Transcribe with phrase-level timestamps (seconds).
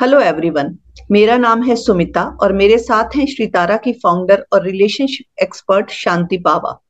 [0.00, 0.78] Hello everyone
[1.10, 6.38] मेरा नाम है सुमिता और मेरे साथ हैं श्रीतारा की फाउंडर और रिलेशनशिप एक्सपर्ट शांति
[6.38, 6.82] पावा।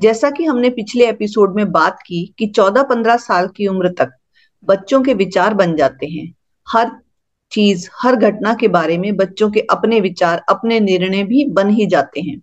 [0.00, 4.10] जैसा कि हमने पिछले एपिसोड में बात की कि 14-15 साल की उम्र तक
[4.64, 6.34] बच्चों के विचार बन जाते हैं।
[6.68, 6.90] हर
[7.52, 11.86] चीज़, हर घटना के बारे में बच्चों के अपने विचार, अपने निर्णय भी बन ही
[11.86, 12.42] जाते हैं।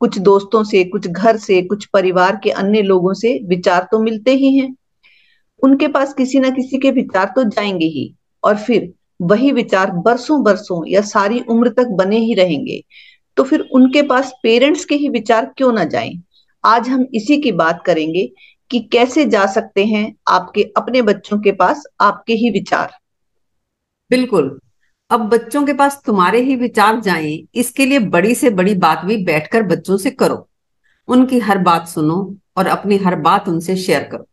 [0.00, 4.30] कुछ दोस्तों से, कुछ घर से, कुछ परिवार के अन्य लोगों से विचार तो मिलते
[4.30, 4.76] ही हैं।
[5.62, 8.14] उनके पास किसी ना किसी के विचार तो जाएँगे ही।
[8.44, 8.92] और फिर
[9.22, 12.84] वही विचार बरसों बरसों या सारी उम्र तक बने ही रहेंगे।
[13.36, 16.22] तो फिर उनके पास पेरेंट्स के ही विचार क्यों ना जाएँ?
[16.64, 18.32] आज हम इसी की बात करेंगे
[18.70, 22.92] कि कैसे जा सकते हैं आपके, अपने बच्चों के पास आपके ही विचार।
[24.10, 24.60] बिल्कुल।
[25.10, 29.16] अब बच्चों के पास तुम्हारे ही विचार जाएँ, इसके लिए बड़ी से बड़ी बात भी
[29.24, 30.48] बैठकर बच्चों से करो।
[31.08, 34.28] उनकी हर बात सुनो और अपनी हर बात उनसे शेयर करो।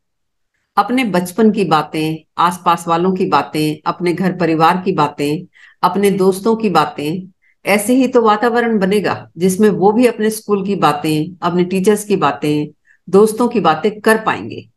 [0.78, 5.46] अपने बचपन की बातें, आसपास वालों की बातें, अपने घर परिवार की बातें,
[5.84, 7.28] अपने दोस्तों की बातें,
[7.66, 12.16] ऐसे ही तो वातावरण बनेगा जिसमें वो भी अपने स्कूल की बातें, अपने टीचर्स की
[12.16, 12.68] बातें,
[13.10, 14.70] दोस्तों की बातें कर पाएँगे।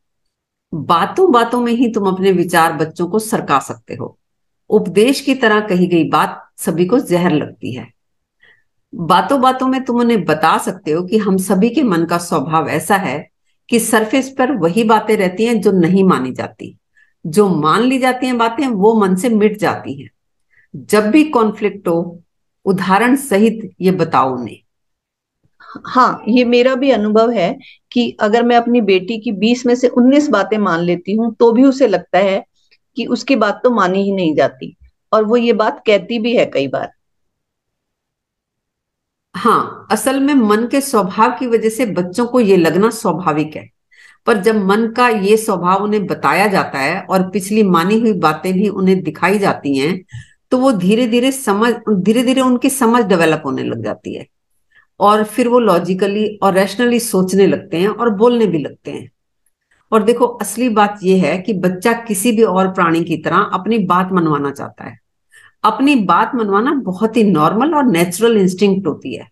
[0.74, 4.18] बातों बातों में ही तुम अपने विचार बच्चों को सरका सकते हो।
[4.70, 7.92] उपदेश की तरह कही गई बात सभी को जहर लगती है।
[8.94, 12.68] बातों बातों में तुम उन्हें बता सकते हो कि हम सभी के मन का स्वभाव
[12.68, 13.35] ऐसा है
[13.68, 16.76] कि सरफेस पर वही बातें रहती हैं जो नहीं मानी जाती।
[17.26, 20.10] जो मान ली जाती हैं बातें, वो मन से मिट जाती हैं।
[20.74, 22.22] जब भी कॉन्फ्लिक्ट हो,
[22.66, 24.62] उदाहरण सहित ये बताओ उन्हें।
[25.86, 27.58] हाँ ये मेरा भी अनुभव है
[27.92, 31.52] कि अगर मैं अपनी बेटी की बीस में से उन्नीस बातें मान लेती हूँ तो
[31.52, 32.44] भी उसे लगता है
[32.96, 34.76] कि उसकी बात तो मानी ही नहीं जाती।
[35.12, 36.92] और वो ये बात कहती भी है कई बार।
[39.36, 43.68] हाँ असल में मन के स्वभाव की वजह से बच्चों को ये लगना स्वाभाविक है।
[44.26, 48.52] पर जब मन का ये स्वभाव उन्हें बताया जाता है और पिछली मानी हुई बातें
[48.52, 50.00] भी उन्हें दिखाई जाती हैं
[50.52, 54.26] तो वो धीरे धीरे समझ धीरे धीरे उनकी समझ डेवलप होने लग जाती है।
[55.00, 59.10] और फिर वो लॉजिकली और रैशनली सोचने लगते हैं और बोलने भी लगते हैं।
[59.92, 63.78] और देखो, असली बात यह है कि बच्चा किसी भी और प्राणी की तरह अपनी
[63.78, 64.98] बात मनवाना चाहता है।
[65.64, 69.30] अपनी बात मनवाना बहुत ही नॉर्मल और नेचुरल इंस्टिंक्ट होती है।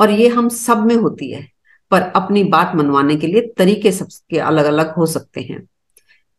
[0.00, 1.48] और ये हम सब में होती है,
[1.90, 5.66] पर अपनी बात मनवाने के लिए तरीके सबके अलग अलग हो सकते हैं।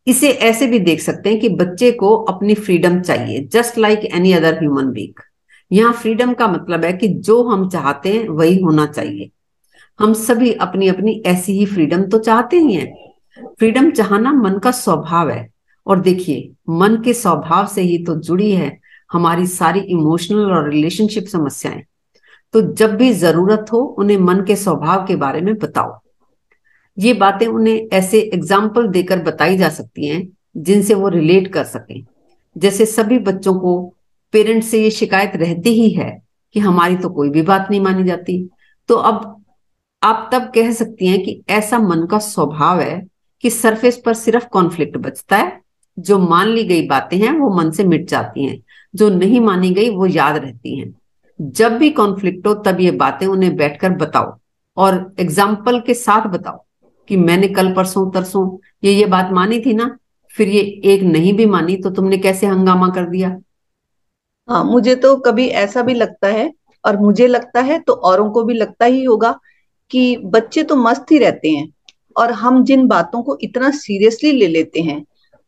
[0.07, 4.33] इसे ऐसे भी देख सकते हैं कि बच्चे को अपनी फ्रीडम चाहिए just like any
[4.33, 5.21] other human being
[5.71, 9.29] यहाँ फ्रीडम का मतलब है कि जो हम चाहते हैं, वही होना चाहिए।
[9.99, 13.13] हम सभी अपनी अपनी ऐसी ही फ्रीडम तो चाहते ही हैं।
[13.59, 15.49] फ्रीडम चाहना मन का स्वभाव है।
[15.87, 18.80] और देखिए, मन के स्वभाव से ही तो जुड़ी है।
[19.11, 21.83] हमारी सारी इमोशनल और रिलेशनशिप समस्याएँ।
[22.53, 25.99] तो जब भी ज़रूरत हो, उन्हें मन के स्वभाव के बारे में बताओ।
[26.97, 30.27] ये बातें उन्हें ऐसे एग्ज़ाम्पल देकर बताई जा सकती हैं,
[30.57, 32.03] जिनसे वो रिलेट कर सकें।
[32.55, 33.93] जैसे सभी बच्चों को
[34.33, 36.21] पेरेंट्स से ये शिकायत रहती ही है
[36.55, 38.49] कि हमारी तो कोई भी बात नहीं मानी जाती।
[38.89, 39.43] तो अब
[40.01, 43.01] आप तब कह सकती हैं कि ऐसा मन का स्वभाव है
[43.43, 45.59] कि सरफेस पर सिर्फ़ कॉन्फ्लिक्ट बचता है।
[45.97, 48.61] जो मान ली गई बातें हैं, वो मन से मिट जाती हैं।
[48.93, 50.93] जो नहीं मानी गई वो याद रहती हैं।
[51.39, 54.37] जब भी कॉन्फ्लिक्ट हो, तब ये बातें उन्हें बैठकर बताओ
[54.77, 56.63] और एग्ज़ाम्पल के साथ बताओ
[57.09, 59.97] कि मैंने कल परसों, तरसों ये ये बात मानी थी ना,
[60.35, 63.29] फिर ये एक नहीं भी मानी तो तुमने कैसे हंगामा कर दिया?
[64.49, 66.51] हाँ मुझे तो कभी ऐसा भी लगता है
[66.83, 69.39] और मुझे लगता है तो औरों को भी लगता ही होगा
[69.91, 71.67] कि बच्चे तो मस्त ही रहते हैं
[72.15, 75.03] और हम जिन बातों को इतना सीरियसली ले लेते हैं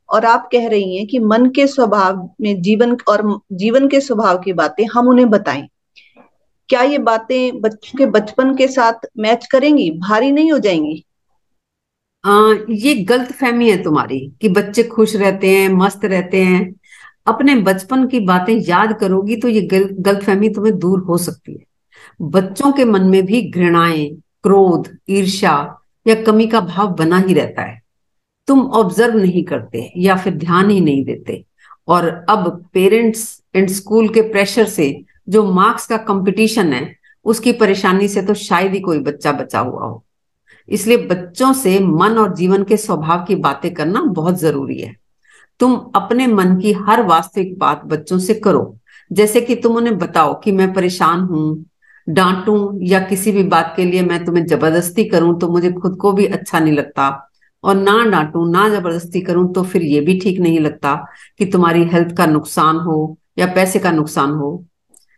[0.09, 4.38] और आप कह रही हैं कि मन के स्वभाव में जीवन और जीवन के स्वभाव
[4.38, 5.68] की बातें हम उन्हें बताएँ।
[6.69, 9.91] क्या ये बातें बच्चों के बचपन के साथ मैच करेंगी?
[9.91, 11.03] भारी नहीं हो जाएँगी?
[12.25, 16.75] आ, ये गलत फहमी है तुम्हारी कि बच्चे खुश रहते हैं मस्त रहते हैं।
[17.28, 21.53] अपने बचपन की बातें याद करोगी तो ये गल, गलत फहमी तुम्हें दूर हो सकती
[21.53, 21.66] है।
[22.22, 24.09] बच्चों के मन में भी घृणाएँ
[24.44, 27.83] क्रोध ईर्ष्या या कमी का भाव बना ही रहता है।
[28.47, 31.43] तुम ऑब्ज़र्व नहीं करते या फिर ध्यान ही नहीं देते।
[31.87, 34.93] और अब पेरेंट्स एंड स्कूल के प्रेशर से
[35.29, 36.95] जो मार्क्स का कंपटीशन है,
[37.25, 40.03] उसकी परेशानी से तो शायद ही कोई बच्चा बचा हुआ हो।
[40.69, 44.95] इसलिए बच्चों से मन और जीवन के स्वभाव की बातें करना बहुत ज़रूरी है।
[45.59, 48.75] तुम अपने मन की हर वास्तविक बात बच्चों से करो।
[49.11, 51.66] जैसे कि तुम उन्हें बताओ कि मैं परेशान हूँ,
[52.07, 56.11] डांटूं या किसी भी बात के लिए मैं तुम्हें ज़बरदस्ती करूँ तो मुझे खुद को
[56.11, 57.09] भी अच्छा नहीं लगता।
[57.64, 60.96] और ना डांटू, ना ज़बरदस्ती करूँ तो फिर ये भी ठीक नहीं लगता
[61.38, 64.66] कि तुम्हारी हेल्थ का नुकसान हो या पैसे का नुकसान हो।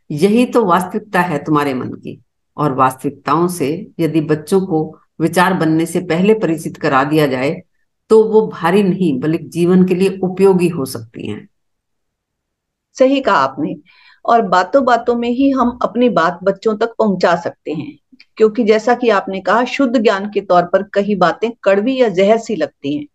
[0.10, 2.22] यही तो वास्तविकता है तुम्हारे मन की।
[2.58, 3.70] और वास्तविकताओं से
[4.00, 7.62] यदि बच्चों को विचार बनने से पहले परिचित करा दिया जाए
[8.10, 11.48] तो वो भारी नहीं, बल्कि जीवन के लिए उपयोगी हो सकती हैं।
[12.98, 13.76] सही कहा आपने।
[14.26, 17.98] और बातों बातों में ही हम अपनी बात बच्चों तक पहुँचा सकते हैं।
[18.38, 22.38] क्योंकि जैसा कि आपने कहा, शुद्ध ज्ञान के तौर पर कई बातें कड़वी या जहर
[22.38, 23.06] सी लगती हैं।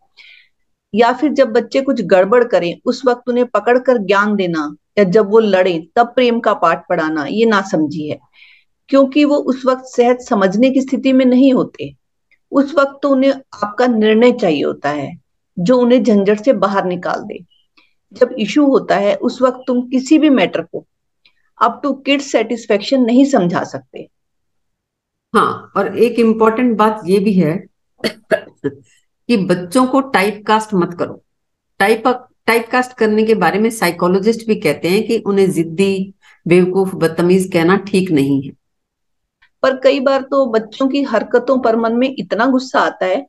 [0.95, 5.31] या फिर जब बच्चे कुछ गड़बड़ करें, उस वक्त उन्हें पकड़कर ज्ञान देना या जब
[5.31, 8.19] वो लड़े, तब प्रेम का पाठ पढ़ाना, ये ना समझी है।
[8.89, 11.95] क्योंकि वो उस वक्त सहज समझने की स्थिति में नहीं होते।
[12.51, 13.33] उस वक्त तो उन्हें
[13.65, 15.19] आपका निर्णय चाहिए होता है,
[15.59, 17.45] जो उन्हें झंझट से बाहर निकाल दे।
[18.13, 20.87] जब इशू होता है, उस वक्त तुम किसी भी मैटर को
[21.63, 24.09] अप टू किड सेटिस्फेक्शन नहीं समझा सकते।
[25.35, 27.57] हाँ और एक इंपॉर्टेंट बात ये भी है
[28.05, 31.23] कि बच्चों को टाइप कास्ट मत करो।
[31.81, 32.03] टाइप
[32.47, 36.15] टाइप कास्ट करने के बारे में साइकोलॉजिस्ट भी कहते हैं कि उन्हें जिद्दी
[36.47, 38.51] बेवकूफ़ बदतमीज कहना ठीक नहीं है।
[39.63, 43.27] पर कई बार तो बच्चों की हरकतों पर मन में इतना गुस्सा आता है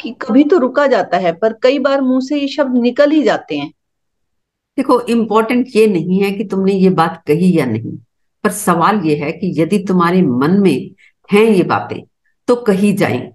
[0.00, 3.22] कि कभी तो रुका जाता है पर कई बार मुँह से ये शब्द निकल ही
[3.22, 3.70] जाते हैं।
[4.78, 7.96] देखो इम्पोर्टेंट ये नहीं है कि तुमने ये बात कही या नहीं
[8.44, 10.90] पर सवाल ये है कि यदि तुम्हारे मन में
[11.30, 12.00] हैं ये बातें
[12.48, 13.30] तो कही जाए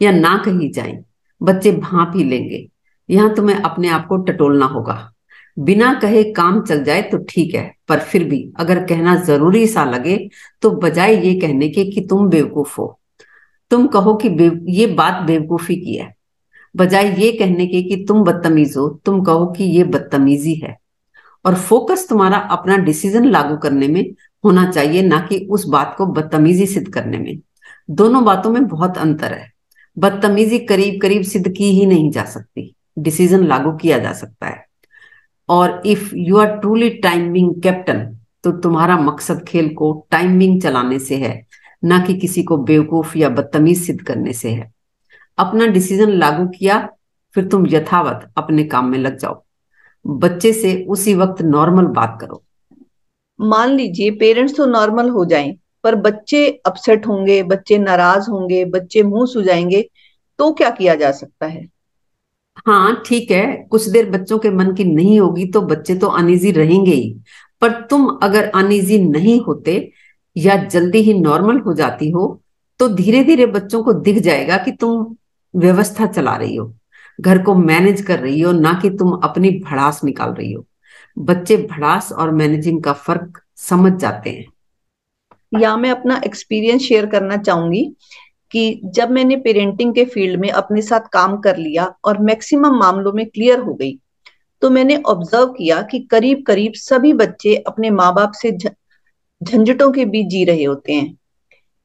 [0.00, 0.98] या ना कही जाए,
[1.40, 2.66] बच्चे भाप ही लेंगे।
[3.08, 5.12] यहाँ तुम्हें अपने आप को टटोलना होगा।
[5.56, 9.84] बिना कहे काम चल जाए तो ठीक है, पर फिर भी अगर कहना ज़रूरी सा
[9.84, 10.16] लगे
[10.62, 12.98] तो बजाय ये कहने के कि तुम बेवकूफ़ हो।
[13.70, 14.28] तुम कहो कि
[14.72, 16.14] ये बात बेवकूफ़ी की है।
[16.74, 20.76] बजाय ये कहने के कि तुम बदतमीज हो, तुम कहो कि ये बदतमीजी है।
[21.44, 24.04] और फोकस तुम्हारा अपना डिसीज़न लागू करने में
[24.44, 27.40] होना चाहिए, ना कि उस बात को बदतमीजी सिद्ध करने में।
[27.90, 29.52] दोनों बातों में बहुत अंतर है।
[29.98, 34.66] बदतमीजी करीब करीब सिद्ध की ही नहीं जा सकती। डिसीज़न लागू किया जा सकता है।
[35.48, 41.16] और if you are truly timing captain तो तुम्हारा मकसद खेल को टाइमिंग चलाने से
[41.16, 41.46] है,
[41.84, 44.72] ना कि किसी को बेवकूफ़ या बदतमीज सिद्ध करने से है।
[45.38, 46.88] अपना डिसीज़न लागू किया,
[47.34, 49.44] फिर तुम यथावत अपने काम में लग जाओ।
[50.06, 52.42] बच्चे से उसी वक्त नॉर्मल बात करो।
[53.38, 59.02] मान लीजिए, पेरेंट्स तो नॉर्मल हो जाएँ, पर बच्चे अपसेट होंगे, बच्चे नाराज़ होंगे, बच्चे
[59.04, 59.88] मुँह सुझाएँगे
[60.38, 61.66] तो क्या किया जा सकता है?
[62.58, 66.50] हाँ ठीक है, कुछ देर बच्चों के मन की नहीं होगी तो बच्चे तो अनईजी
[66.52, 67.14] रहेंगे ही।
[67.62, 69.76] पर तुम अगर अनईजी नहीं होते
[70.36, 72.26] या जल्दी ही नॉर्मल हो जाती हो
[72.80, 75.16] तो धीरे धीरे बच्चों को दिख जाएगा कि तुम
[75.54, 76.72] व्यवस्था चला रही हो,
[77.18, 80.64] घर को मैनेज कर रही हो, ना कि तुम अपनी भड़ास निकाल रही हो।
[81.16, 87.36] बच्चे भड़ास और मैनेजिंग का फ़र्क समझ जाते हैं। या मैं अपना एक्सपीरियंस शेयर करना
[87.36, 87.84] चाहूँगी
[88.52, 93.12] कि जब मैंने पेरेंटिंग के फ़ील्ड में अपने साथ काम कर लिया और मैक्सिमम मामलों
[93.12, 93.98] में क्लियर हो गई
[94.62, 98.56] तो मैंने ऑब्ज़र्व किया कि करीब करीब सभी बच्चे अपने माँ बाप से
[99.40, 101.16] झंझटों के बीच जी रहे होते हैं।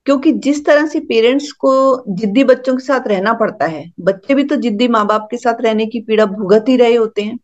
[0.05, 1.71] क्योंकि जिस तरह से पेरेंट्स को
[2.09, 5.61] जिद्दी बच्चों के साथ रहना पड़ता है, बच्चे भी तो जिद्दी माँ बाप के साथ
[5.61, 7.37] रहने की पीड़ा भुगत ही रहे होते हैं।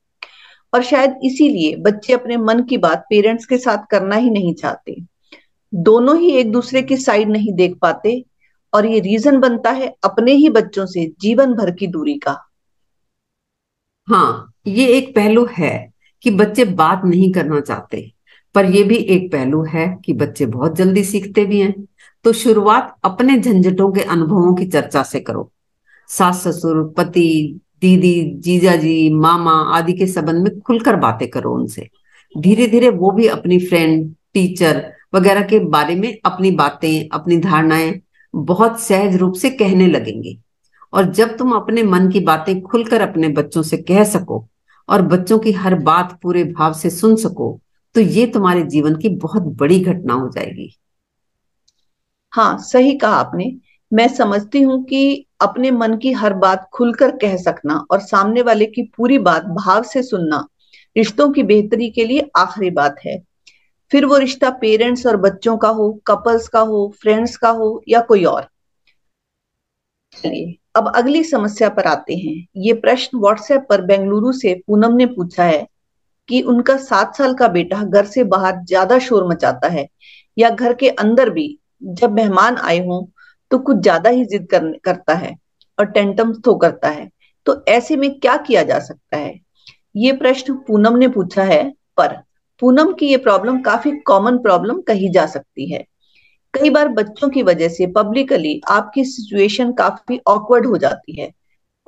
[0.74, 4.96] और शायद इसीलिए बच्चे अपने मन की बात पेरेंट्स के साथ करना ही नहीं चाहते।
[5.74, 8.24] दोनों ही एक दूसरे की साइड नहीं देख पाते
[8.74, 12.38] और ये रीजन बनता है अपने ही बच्चों से जीवन भर की दूरी का।
[14.08, 15.94] हाँ ये एक पहलू है
[16.24, 18.12] कि बच्चे बात नहीं करना चाहते,
[18.56, 21.74] पर यह भी एक पहलू है कि बच्चे बहुत जल्दी सीखते भी हैं।
[22.26, 25.52] तो शुरुआत अपने झंझटों के अनुभवों की चर्चा से करो।
[26.10, 31.90] सास, ससुर, पति दीदी जीजा जी मामा आदि के संबंध में खुलकर बातें करो उनसे।
[32.36, 34.84] धीरे धीरे वो भी अपनी फ्रेंड टीचर
[35.16, 38.02] वगैरह के बारे में अपनी बातें, अपनी धारणाएँ
[38.34, 40.38] बहुत सहज रूप से कहने लगेंगे।
[40.94, 44.48] और जब तुम अपने मन की बातें खुलकर अपने बच्चों से कह सको
[44.90, 47.60] और बच्चों की हर बात पूरे भाव से सुन सको
[47.96, 50.74] तो ये तुम्हारे जीवन की बहुत बड़ी घटना हो जाएगी।
[52.34, 53.46] हाँ सही कहा आपने।
[53.92, 58.66] मैं समझती हूँ कि अपने मन की हर बात खुलकर कह सकना और सामने वाले
[58.66, 60.46] की पूरी बात भाव से सुनना
[60.96, 63.18] रिश्तों की बेहतरी के लिए आखिरी बात है।
[63.92, 68.02] फिर वो रिश्ता पेरेंट्स और बच्चों का हो कपल्स का हो फ्रेंड्स का हो या
[68.02, 68.48] कोई और।
[70.18, 75.06] चलिए, अब अगली समस्या पर आते हैं। ये प्रश्न व्हाट्सएप पर बेंगलुरु से पूनम ने
[75.06, 75.66] पूछा है
[76.30, 79.88] कि उनका सात साल का बेटा घर से बाहर ज़्यादा शोर मचाता है
[80.38, 81.48] या घर के अंदर भी
[81.84, 83.06] जब मेहमान आए हों
[83.52, 85.36] तो कुछ ज़्यादा ही जिद कर, करता है
[85.78, 87.10] और टेंटम थो करता है।
[87.46, 89.40] तो ऐसे में क्या किया जा सकता है?
[89.96, 91.64] ये प्रश्न पूनम ने पूछा है
[91.98, 92.16] पर
[92.62, 95.84] पूनम की ये प्रॉब्लम काफ़ी कॉमन प्रॉब्लम कही जा सकती है।
[96.54, 101.32] कई बार बच्चों की वजह से पब्लिकली आपकी सिचुएशन काफ़ी ऑकवर्ड हो जाती है।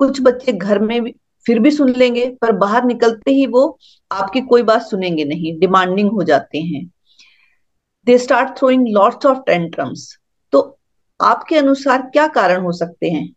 [0.00, 1.14] कुछ बच्चे घर में भी
[1.46, 3.78] फिर भी सुन लेंगे पर बाहर निकलते ही वो
[4.10, 6.84] आपकी कोई बात सुनेंगे नहीं डिमांडिंग हो जाते हैं।
[8.06, 10.08] They start throwing lots of tantrums
[10.52, 10.60] तो
[11.22, 13.28] आपके अनुसार क्या कारण हो सकते हैं?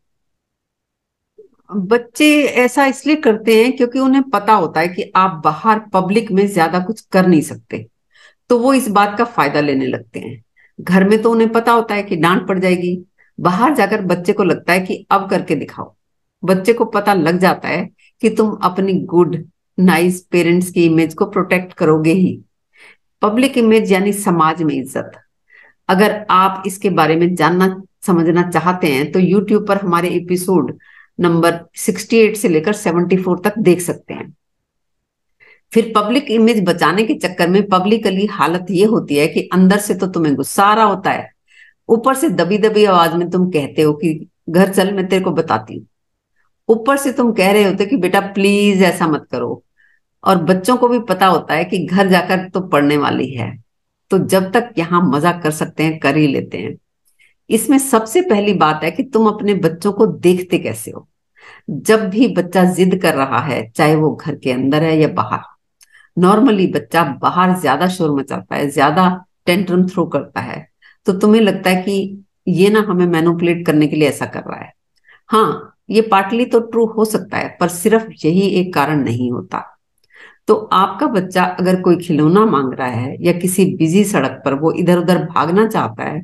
[1.71, 6.45] बच्चे ऐसा इसलिए करते हैं क्योंकि उन्हें पता होता है कि आप बाहर पब्लिक में
[6.47, 7.85] ज़्यादा कुछ कर नहीं सकते
[8.49, 10.43] तो वो इस बात का फ़ायदा लेने लगते हैं।
[10.79, 12.95] घर में तो उन्हें पता होता है कि डांट पड़ जाएगी,
[13.39, 15.93] बाहर जाकर बच्चे को लगता है कि अब करके दिखाओ।
[16.43, 17.85] बच्चे को पता लग जाता है
[18.21, 19.43] कि तुम अपनी गुड,
[19.77, 22.39] नाइस पेरेंट्स की इमेज को प्रोटेक्ट करोगे ही।
[23.21, 25.19] पब्लिक इमेज यानी समाज में इज़्ज़त।
[25.89, 30.77] अगर आप इसके बारे में जानना, समझना चाहते हैं तो यूट्यूब पर हमारे एपिसोड
[31.19, 34.33] नंबर 68 से लेकर 74 तक देख सकते हैं।
[35.73, 39.93] फिर पब्लिक इमेज बचाने के चक्कर में पब्लिकली हालत ये होती है कि अंदर से
[39.93, 41.31] तो तुम्हें गुस्सा आ रहा होता है,
[41.89, 45.31] ऊपर से दबी दबी आवाज़ में तुम कहते हो कि, घर चल, मैं तेरे को
[45.31, 45.87] बताती हूँ।
[46.69, 49.63] ऊपर से तुम कह रहे होते कि, बेटा प्लीज़ ऐसा मत करो।
[50.23, 53.62] और बच्चों को भी पता होता है कि घर जाकर तो पढ़ने वाली है।
[54.13, 56.75] तो जब तक यहाँ मज़ा कर सकते हैं, कर ही लेते हैं।
[57.49, 61.07] इसमें सबसे पहली बात है कि तुम अपने बच्चों को देखते कैसे हो?
[61.69, 65.41] जब भी बच्चा जिद कर रहा है, चाहे वो घर के अंदर है या बाहर,
[66.17, 70.67] नॉर्मली बच्चा बाहर ज़्यादा शोर मचाता है, ज़्यादा टेंट्रम थ्रो करता है
[71.05, 74.59] तो तुम्हें लगता है कि ये ना हमें मैनुपुलेट करने के लिए ऐसा कर रहा
[74.59, 74.71] है।
[75.29, 79.69] हाँ ये पार्टली तो ट्रू हो सकता है, पर सिर्फ़ यही एक कारण नहीं होता।
[80.47, 84.71] तो आपका बच्चा अगर कोई खिलौना मांग रहा है या किसी बिज़ी सड़क पर वो
[84.71, 86.21] इधर उधर भागना चाहता है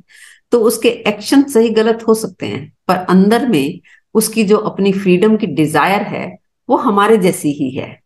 [0.51, 3.79] तो उसके एक्शन सही गलत हो सकते हैं, पर अंदर में
[4.15, 6.37] उसकी जो अपनी फ्रीडम की डिज़ायर है,
[6.69, 7.99] वो हमारे जैसी ही है।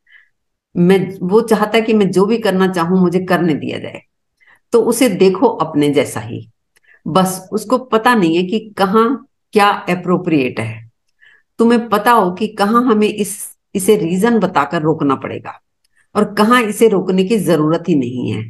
[0.76, 4.02] मैं, वो चाहता है कि मैं जो भी करना चाहूँ, मुझे करने दिया जाए।
[4.74, 6.48] तो उसे देखो अपने जैसा ही।
[7.06, 10.92] बस उसको पता नहीं है कि कहाँ क्या अप्रोप्रिएट है।
[11.60, 13.38] तुम्हें पता हो कि कहाँ हमें इस,
[13.76, 15.60] इसे रीजन बताकर रोकना पड़ेगा।
[16.16, 18.44] और कहाँ इसे रोकने की ज़रूरत ही नहीं है।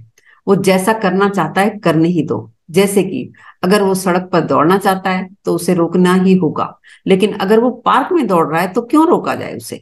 [0.47, 3.31] वो जैसा करना चाहता है, करने ही दो। जैसे कि
[3.63, 6.67] अगर वो सड़क पर दौड़ना चाहता है तो उसे रोकना ही होगा।
[7.05, 9.81] लेकिन अगर वो पार्क में दौड़ रहा है तो क्यों रोका जाए उसे?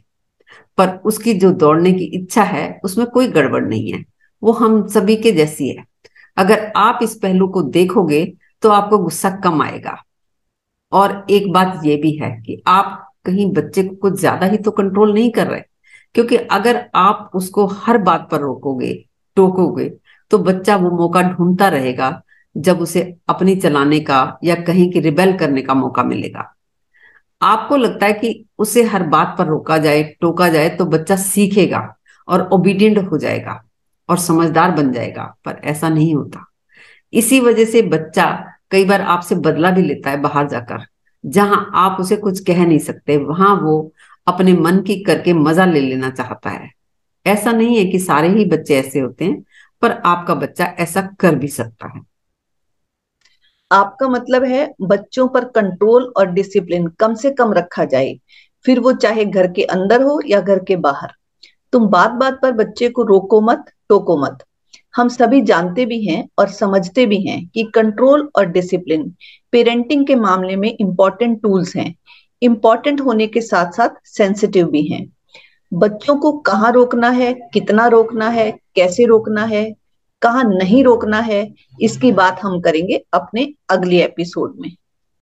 [0.78, 4.04] पर उसकी जो दौड़ने की इच्छा है, उसमें कोई गड़बड़ नहीं है।
[4.42, 5.84] वो हम सभी के जैसी है।
[6.36, 8.24] अगर आप इस पहलू को देखोगे
[8.62, 9.96] तो आपको गुस्सा कम आएगा।
[10.92, 14.70] और एक बात ये भी है कि आप कहीं बच्चे को कुछ ज़्यादा ही तो
[14.70, 15.62] कंट्रोल नहीं कर रहे।
[16.14, 18.92] क्योंकि अगर आप उसको हर बात पर रोकोगे,
[19.36, 19.88] टोकोगे
[20.30, 22.22] तो बच्चा वो मौका ढूंढता रहेगा
[22.56, 26.52] जब उसे अपनी चलाने का या कहीं की रिबेल करने का मौका मिलेगा।
[27.40, 31.88] आपको लगता है कि उसे हर बात पर रोका जाए, टोका जाए तो बच्चा सीखेगा
[32.28, 33.62] और ओबीडियंट हो जाएगा
[34.08, 36.44] और समझदार बन जाएगा, पर ऐसा नहीं होता।
[37.12, 38.26] इसी वजह से बच्चा
[38.70, 40.86] कई बार आपसे बदला भी लेता है बाहर जाकर।
[41.24, 43.92] जहाँ आप उसे कुछ कह नहीं सकते, वहाँ वो
[44.26, 46.70] अपने मन की करके मज़ा ले लेना चाहता है।
[47.26, 49.42] ऐसा नहीं है कि सारे ही बच्चे ऐसे होते हैं,
[49.82, 52.00] पर आपका बच्चा ऐसा कर भी सकता है।
[53.70, 58.14] आपका मतलब है बच्चों पर कंट्रोल और डिसिप्लिन कम से कम रखा जाए,
[58.64, 61.12] फिर वो चाहे घर के अंदर हो या घर के बाहर।
[61.72, 64.44] तुम बात बात पर बच्चे को रोको मत, टोको मत।
[64.96, 69.08] हम सभी जानते भी हैं और समझते भी हैं कि कंट्रोल और डिसिप्लिन
[69.52, 71.94] पेरेंटिंग के मामले में इंपॉर्टेंट टूल्स हैं।
[72.42, 75.12] इंपॉर्टेंट होने के साथ साथ सेंसिटिव भी हैं।
[75.74, 79.74] बच्चों को कहाँ रोकना है, कितना रोकना है, कैसे रोकना है,
[80.22, 84.76] कहाँ नहीं रोकना है, इसकी बात हम करेंगे अपने अगले एपिसोड में।